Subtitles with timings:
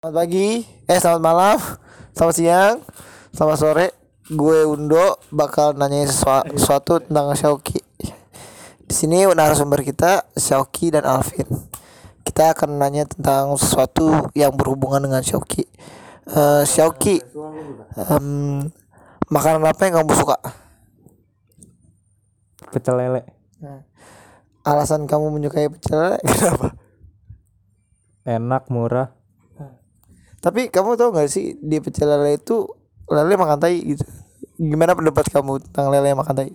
[0.00, 1.58] Selamat pagi, eh selamat malam,
[2.16, 2.80] selamat siang,
[3.36, 3.86] selamat sore.
[4.32, 7.84] Gue Undo bakal nanya sesuatu tentang Xiaoki.
[8.80, 11.44] Di sini narasumber kita Xiaoki dan Alvin.
[12.24, 15.68] Kita akan nanya tentang sesuatu yang berhubungan dengan Xiaoki.
[16.32, 17.20] Uh, Xiaoki,
[18.08, 18.72] um,
[19.28, 20.40] makanan apa yang kamu suka?
[22.72, 23.28] Pecel lele.
[23.60, 23.84] Nah,
[24.64, 26.72] alasan kamu menyukai pecel lele kenapa?
[28.24, 29.19] Enak, murah.
[30.40, 32.64] Tapi kamu tahu gak sih di pecel lele itu
[33.08, 34.04] lele makan tai gitu.
[34.56, 36.50] Gimana pendapat kamu tentang lele yang makan tai?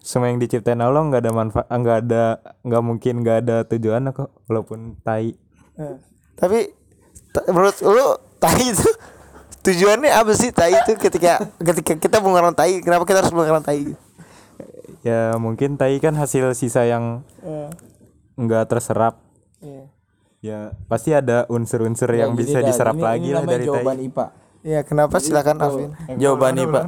[0.00, 4.32] Semua yang diciptain Allah nggak ada manfaat, nggak ada, nggak mungkin nggak ada tujuan kok,
[4.48, 5.36] walaupun tai.
[5.76, 5.96] Eh,
[6.40, 6.72] tapi
[7.52, 8.06] menurut lu
[8.40, 8.88] tai itu
[9.60, 13.92] tujuannya apa sih tai itu ketika ketika kita mengeran tai kenapa kita harus mengeran tai
[15.04, 17.22] ya mungkin tai kan hasil sisa yang
[18.40, 19.20] enggak terserap
[19.60, 19.86] yeah.
[20.40, 23.96] Ya pasti ada unsur-unsur ya, yang bisa dah, diserap ini, lagi ini lah dari jawaban
[24.00, 24.26] tai IPA
[24.60, 25.64] Ya kenapa silakan gitu.
[25.72, 25.90] Afin.
[26.20, 26.80] Jawaban IPA.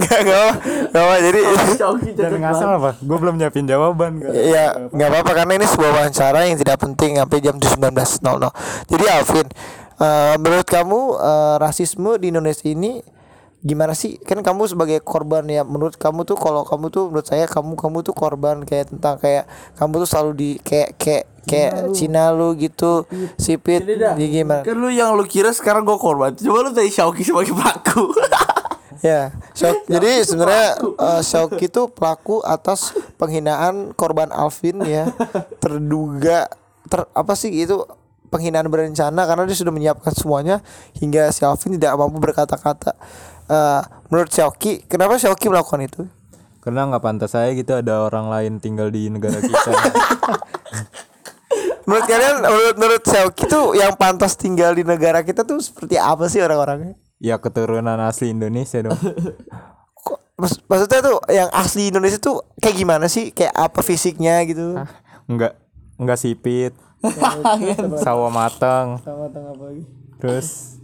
[0.00, 0.50] Gak gak
[0.96, 1.40] apa jadi
[2.16, 2.90] Jangan ngasal apa?
[3.04, 4.24] Gue belum nyiapin jawaban.
[4.24, 8.88] Iya nggak apa-apa karena ini sebuah wawancara yang tidak penting sampai jam 19.00.
[8.88, 9.46] Jadi Alvin,
[10.00, 13.04] uh, menurut kamu uh, rasisme di Indonesia ini
[13.60, 17.44] gimana sih kan kamu sebagai korban ya menurut kamu tuh kalau kamu tuh menurut saya
[17.44, 19.44] kamu kamu tuh korban kayak tentang kayak
[19.76, 23.08] kamu tuh selalu di kayak kayak kayak Cina lu gitu
[23.40, 26.36] sipit jadi gimana kan lu yang lu kira sekarang gue korban.
[26.36, 28.12] Coba lu tadi Xiaoki sebagai pelaku
[29.00, 29.32] ya
[29.88, 30.68] jadi sebenarnya
[31.00, 35.08] uh, Xiaoki itu pelaku atas penghinaan korban Alvin ya.
[35.62, 36.48] Terduga
[36.90, 37.84] ter apa sih itu
[38.30, 40.62] penghinaan berencana karena dia sudah menyiapkan semuanya
[41.00, 42.94] hingga si Alvin tidak mampu berkata-kata.
[43.50, 43.82] Uh,
[44.12, 46.02] menurut Xiaoki kenapa Xiaoki melakukan itu?
[46.60, 49.72] Karena nggak pantas saya gitu ada orang lain tinggal di negara kita
[51.86, 56.26] menurut kalian menurut menurut Xiaoki tuh yang pantas tinggal di negara kita tuh seperti apa
[56.26, 56.96] sih orang-orangnya?
[57.20, 58.96] Ya keturunan asli Indonesia dong.
[60.40, 63.28] Maksud, maksudnya tuh yang asli Indonesia tuh kayak gimana sih?
[63.28, 64.72] Kayak apa fisiknya gitu?
[65.28, 65.52] Nggak
[66.00, 66.72] nggak sipit.
[68.04, 70.76] Sawo matang sama tengah pagi terus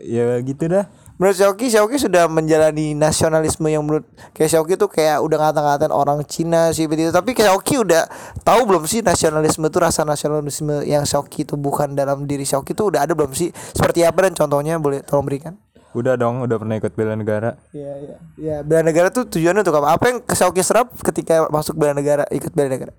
[0.00, 0.86] ya gitu dah
[1.20, 6.24] menurut Xiaoki Xiaoki sudah menjalani nasionalisme yang menurut kayak Xiaoki tuh kayak udah ngata-ngatain orang
[6.24, 8.08] Cina sih begitu tapi kayak Xiaoki udah
[8.40, 12.88] tahu belum sih nasionalisme tuh rasa nasionalisme yang Xiaoki itu bukan dalam diri Xiaoki tuh
[12.88, 15.60] udah ada belum sih seperti apa dan contohnya boleh tolong berikan
[15.92, 18.16] udah dong udah pernah ikut bela negara Iya iya.
[18.40, 19.92] Iya bela negara tuh tujuannya untuk apa?
[19.92, 22.96] Apa yang Xiaoki serap ketika masuk bela negara ikut bela negara?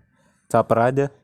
[0.52, 1.08] caper aja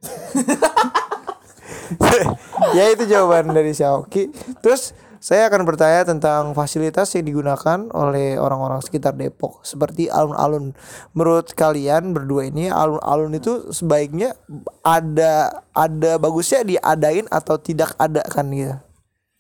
[2.78, 4.32] ya itu jawaban dari Xiaoki.
[4.60, 10.78] Terus saya akan bertanya tentang fasilitas yang digunakan oleh orang-orang sekitar Depok seperti alun-alun.
[11.18, 14.38] Menurut kalian berdua ini alun-alun itu sebaiknya
[14.86, 18.78] ada ada bagusnya diadain atau tidak ada kan gitu.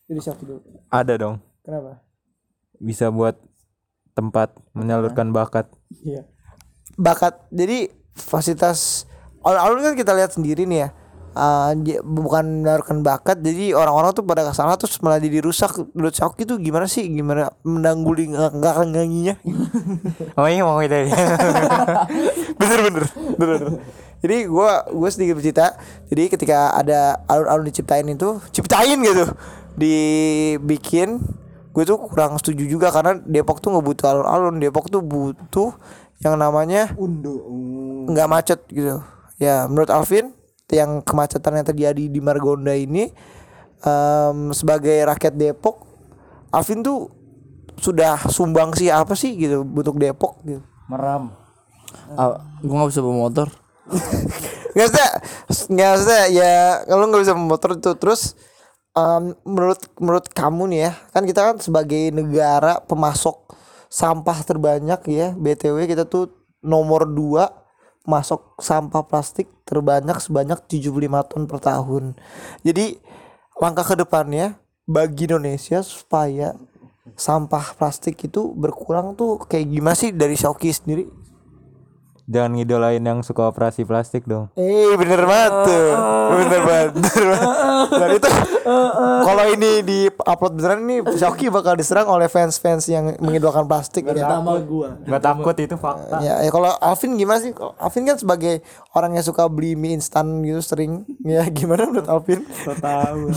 [0.08, 0.64] Jadi dulu.
[0.88, 1.36] ada dong
[1.68, 2.00] Kenapa?
[2.80, 3.36] bisa buat
[4.16, 5.68] tempat menyalurkan bakat
[6.04, 6.24] Iya.
[6.98, 7.46] Bakat.
[7.54, 9.06] Jadi fasilitas
[9.46, 10.90] alun-alun kan kita lihat sendiri nih ya.
[11.38, 15.70] Uh, bukan menaruhkan bakat jadi orang-orang tuh pada ke sana terus malah jadi rusak.
[15.94, 17.06] Menurut Xiaoki tuh gimana sih?
[17.06, 19.38] Gimana menangguling nggak nganginya
[20.42, 21.14] oh iya mau dari
[22.58, 23.04] bener bener.
[23.38, 23.72] Bener bener.
[24.18, 25.78] jadi gua gua sedikit bercerita.
[26.10, 29.30] Jadi ketika ada alun-alun diciptain itu ciptain gitu.
[29.78, 31.22] Dibikin
[31.78, 34.58] gue tuh kurang setuju juga karena Depok tuh nggak butuh alun-alun.
[34.58, 35.78] Depok tuh butuh
[36.26, 37.38] yang namanya undo.
[38.10, 39.06] nggak macet gitu.
[39.38, 40.34] Ya menurut Alvin
[40.68, 43.08] yang kemacetan yang terjadi di Margonda ini
[43.84, 45.88] em, sebagai rakyat Depok
[46.52, 47.12] Alvin tuh
[47.78, 50.64] sudah sumbang sih apa sih gitu untuk Depok gitu.
[50.88, 51.36] Meram.
[52.16, 53.48] Ah, gue nggak bisa bawa motor.
[54.78, 55.10] Nggak usah
[55.74, 58.38] nggak usah ya kalau nggak bisa motor itu terus
[58.94, 63.58] em, menurut menurut kamu nih ya kan kita kan sebagai negara pemasok
[63.90, 66.30] sampah terbanyak ya btw kita tuh
[66.62, 67.67] nomor 2
[68.08, 72.16] masuk sampah plastik terbanyak sebanyak 75 ton per tahun.
[72.64, 72.96] Jadi
[73.60, 74.56] langkah ke depannya
[74.88, 76.56] bagi Indonesia supaya
[77.20, 81.04] sampah plastik itu berkurang tuh kayak gimana sih dari Xiaoki sendiri
[82.28, 85.88] jangan ngidolain yang suka operasi plastik dong Eh bener banget tuh
[86.28, 87.50] Bener banget bener banget.
[88.04, 88.30] Dan itu
[89.24, 94.28] Kalau ini di upload beneran nih Xiaoki bakal diserang oleh fans-fans yang mengidolakan plastik ya.
[94.30, 97.52] sama gua nggak takut itu fakta Ya, ya kalau Alvin gimana sih?
[97.52, 98.60] Kalau Alvin kan sebagai
[98.92, 101.08] orang yang suka beli mie instan gitu sering.
[101.26, 102.44] Ya gimana menurut Alvin?
[102.76, 103.32] tahu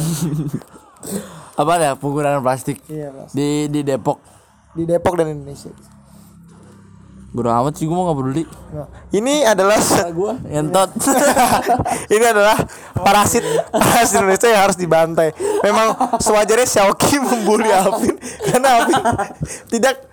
[1.60, 3.30] apa ya penggunaan plastik Iya, Mas.
[3.30, 4.18] di di Depok
[4.72, 5.70] Di Depok dan Indonesia.
[7.30, 8.42] Bodo amat sih gue mau gak peduli.
[9.14, 9.78] Ini adalah
[10.10, 10.90] Gue Ngentot.
[12.14, 12.58] Ini adalah
[12.98, 13.46] parasit.
[13.70, 15.30] Parasit Indonesia yang harus dibantai.
[15.62, 18.18] Memang sewajarnya Xiaoki membuli Alvin.
[18.50, 18.98] Karena Alvin
[19.70, 20.10] tidak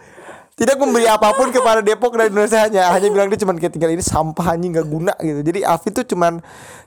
[0.58, 2.70] tidak memberi apa pun kepada Depok dan Indonesia.
[2.70, 5.42] Hanya hanya bilang dia cuma kayak tinggal ini sampah anjing nggak guna gitu.
[5.42, 6.34] Jadi Alvin tuh cuman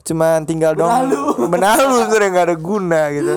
[0.06, 0.90] cuman tinggal dong.
[1.50, 2.06] Benalu.
[2.06, 3.36] Sebenarnya nggak ada guna gitu.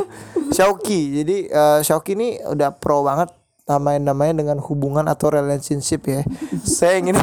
[0.53, 1.25] Xiaoki.
[1.25, 6.21] Jadi eh, Xiaoki ini udah pro banget namain namanya dengan hubungan atau relationship ya.
[6.63, 7.15] Saya ingin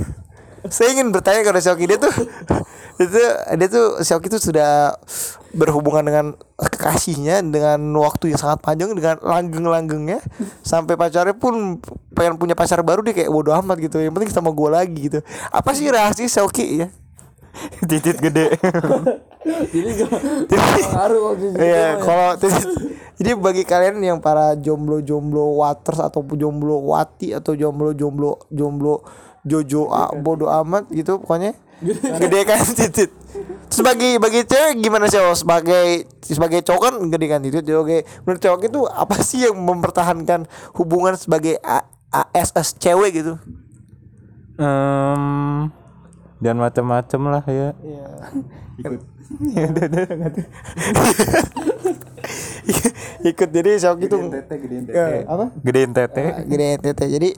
[0.74, 2.14] saya ingin bertanya kepada Xiaoki dia tuh
[3.00, 3.16] itu
[3.56, 4.98] dia tuh Xiaoki tuh sudah
[5.54, 6.26] berhubungan dengan
[6.58, 10.20] kekasihnya dengan waktu yang sangat panjang dengan langgeng-langgengnya.
[10.66, 11.78] Sampai pacarnya pun
[12.14, 14.02] pengen punya pacar baru dia kayak bodo amat gitu.
[14.02, 15.18] Yang penting sama gue lagi gitu.
[15.54, 16.88] Apa sih rahasia Xiaoki ya
[17.90, 18.54] titit gede.
[19.72, 19.90] Jadi
[20.92, 22.36] Ngaruh waktu itu Iya, kalau
[23.20, 29.04] jadi bagi kalian yang para jomblo-jomblo waters atau jomblo wati atau jomblo-jomblo jomblo
[29.44, 31.52] jojo a, bodo amat gitu pokoknya
[32.20, 33.12] gedekan titit.
[33.68, 35.36] Terus bagi bagi cewek gimana sih oh?
[35.36, 38.04] sebagai sebagai cowok kan gedekan titit oke.
[38.24, 40.44] Menurut cowok itu apa sih yang mempertahankan
[40.76, 43.36] hubungan sebagai A- ASS cewek gitu?
[44.60, 45.72] Em,
[46.40, 47.68] dan macam-macam lah ya.
[47.84, 48.08] Iya.
[53.30, 53.48] Ikut.
[53.52, 54.20] Jadi Xiaoki tuh
[54.90, 55.52] Ya, apa?
[55.60, 56.24] gedein tete.
[56.48, 57.04] Gede tete.
[57.06, 57.30] Jadi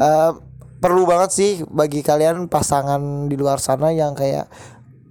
[0.00, 0.30] eh,
[0.78, 4.46] perlu banget sih bagi kalian pasangan di luar sana yang kayak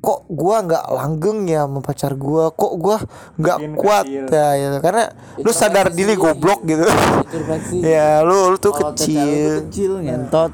[0.04, 2.51] kok gua nggak langgeng ya sama pacar gua?
[2.51, 2.98] Kok gua
[3.40, 4.78] nggak kuat ya gitu.
[4.84, 5.04] Karena
[5.40, 6.84] lu sadar diri goblok gitu.
[6.84, 9.51] Introspeksi ya lu lu tuh tete lu tuh kecil.
[9.68, 10.51] kecil ngentot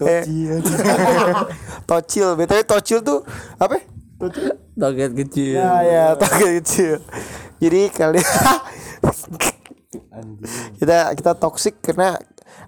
[0.00, 0.24] Eh,
[1.84, 3.22] tocil btw tocil tuh
[3.56, 3.82] apa ya?
[4.74, 6.92] Toget kecil ya ya tocil kecil
[7.60, 8.26] jadi kalian
[10.78, 12.18] kita kita toksik karena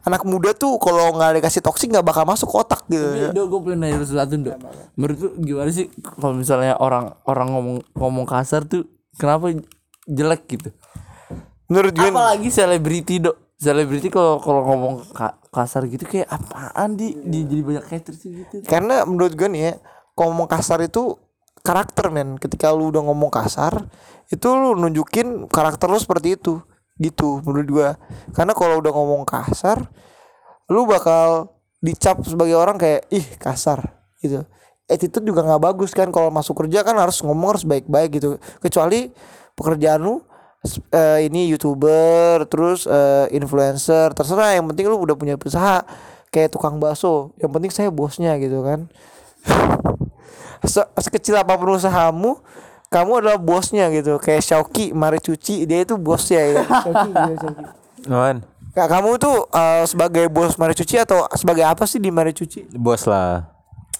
[0.02, 3.61] anak muda tuh kalau nggak dikasih toksik nggak bakal masuk otak gitu Tapi Dok, gue
[3.67, 4.56] pengen nanya sesuatu dok.
[4.94, 8.87] Menurut lu gimana sih kalau misalnya orang orang ngomong ngomong kasar tuh
[9.19, 9.50] kenapa
[10.06, 10.70] jelek gitu?
[11.67, 13.34] menurut gue Apalagi selebriti dok.
[13.56, 18.44] Selebriti kalau kalau ngomong ka- kasar gitu kayak apaan di, di jadi banyak haters sih
[18.44, 18.61] gitu.
[18.69, 19.73] karena menurut gue nih ya
[20.12, 21.17] kalau ngomong kasar itu
[21.64, 23.88] karakter men ketika lu udah ngomong kasar
[24.29, 26.61] itu lu nunjukin karakter lu seperti itu
[27.00, 27.88] gitu menurut gue
[28.37, 29.88] karena kalau udah ngomong kasar
[30.69, 34.43] lu bakal dicap sebagai orang kayak ih kasar gitu.
[34.87, 38.38] Attitude juga nggak bagus kan kalau masuk kerja kan harus ngomong harus baik-baik gitu.
[38.62, 39.11] Kecuali
[39.58, 40.23] pekerjaan lu
[40.93, 44.56] eh, ini youtuber terus eh, influencer terserah.
[44.56, 45.82] Yang penting lu udah punya usaha
[46.31, 47.32] kayak tukang bakso.
[47.41, 48.87] Yang penting saya bosnya gitu kan.
[50.67, 52.41] Se- sekecil apa pun usahamu
[52.91, 54.19] kamu adalah bosnya gitu.
[54.19, 57.43] Kayak Xiaoki mari cuci dia itu bosnya ya dia.
[58.06, 58.44] Wan
[58.76, 62.76] Kak, kamu tuh eh, sebagai bos mari cuci atau sebagai apa sih di mari cuci?
[62.76, 63.56] Bos lah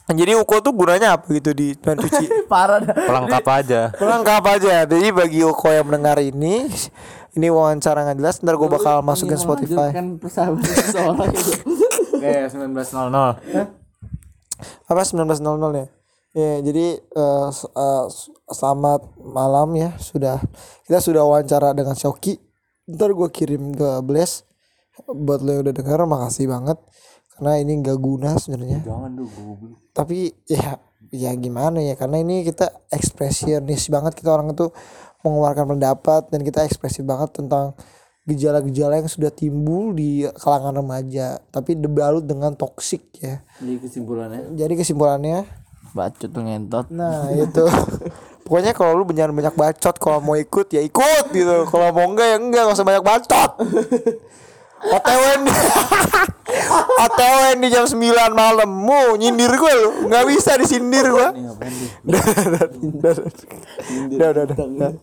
[0.09, 2.95] jadi Uko tuh gunanya apa gitu di mari cuci Parah dah.
[2.95, 4.75] pelengkap aja Pelengkap aja.
[4.85, 6.63] Jadi bagi Uko yang mendengar ini,
[7.33, 8.39] ini wawancara nggak jelas.
[8.39, 9.91] Ntar gue bakal masukin Spotify.
[9.91, 11.53] Kan persahabatan seseorang itu.
[12.17, 13.67] Oke 19.00
[14.87, 15.43] Apa 19.00
[15.75, 15.87] ya?
[16.33, 19.91] Ya, jadi eh, eh, s- selamat malam ya.
[19.97, 20.39] Sudah
[20.85, 22.39] kita sudah wawancara dengan Shoki.
[22.87, 24.47] Ntar gue kirim ke Bless.
[25.05, 26.79] Buat lo yang udah denger, makasih banget.
[27.37, 28.81] Karena ini nggak guna sebenarnya.
[28.81, 29.31] Jangan dong
[29.97, 30.77] tapi ya
[31.09, 34.69] ya gimana ya karena ini kita ekspresionis banget kita orang itu
[35.25, 37.73] mengeluarkan pendapat dan kita ekspresif banget tentang
[38.29, 43.41] gejala-gejala yang sudah timbul di kalangan remaja tapi dibalut dengan toksik ya.
[43.63, 44.41] Jadi kesimpulannya?
[44.53, 45.39] Jadi kesimpulannya?
[45.97, 46.93] Bacot tuh ngentot.
[46.93, 47.65] nah itu.
[48.47, 51.67] Pokoknya kalau lu banyak banyak bacot kalau mau ikut ya ikut gitu.
[51.71, 53.51] Kalau mau enggak ya enggak nggak usah banyak bacot.
[54.93, 55.23] OTW
[57.07, 57.97] OTW nih jam 9
[58.33, 58.69] malam.
[58.69, 59.91] Mau nyindir gue lu.
[60.09, 61.29] Gak bisa disindir gue
[62.07, 62.23] udah
[64.31, 64.91] udah udah